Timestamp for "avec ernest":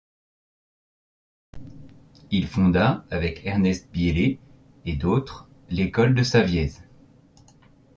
3.11-3.91